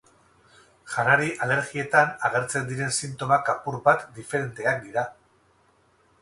[0.93, 5.05] Janari-alergietan agertzen diren sintomak apur bat diferenteak dira.